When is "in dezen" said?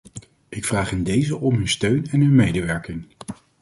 0.91-1.39